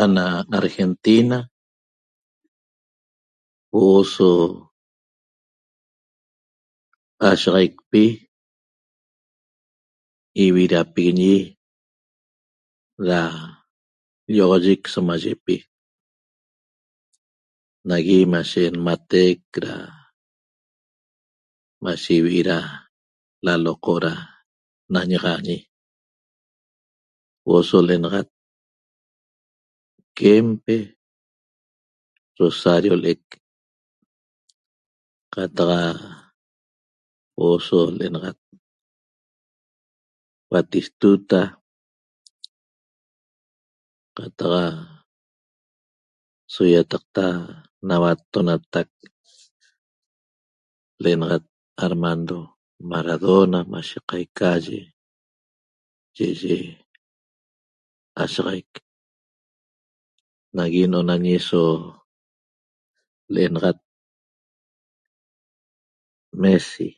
[0.00, 0.26] Ana
[0.58, 1.36] Argentina
[3.72, 4.28] huo'o so
[7.28, 8.02] ashaxaicpi
[10.44, 11.34] ividapiguiñi
[13.08, 13.20] da
[14.34, 15.54] llo'oxoyic somayipi
[17.88, 19.72] nagui mashe nmatec da
[21.82, 22.56] mashe ivi' da
[23.44, 24.12] laloqo da
[24.92, 25.56] nañaxaañi
[27.44, 28.28] huo'o so l'enaxat
[30.16, 30.96] Kempes
[32.40, 33.24] Rosario l'ec
[35.32, 35.98] qataq
[37.36, 38.38] huo'o so l'enaxat
[40.50, 41.40] Batistuta
[44.16, 44.56] qataq
[46.52, 47.24] so ýataqta
[47.88, 48.88] nauattonatac
[51.02, 51.44] l'enaxat
[51.84, 52.36] Armando
[52.90, 56.60] Maradona mashe qaica yi'iyi
[58.22, 58.70] ashaxaic
[60.56, 61.60] nagui n'onañi so
[63.34, 63.78] l'enaxat
[66.40, 66.88] Messi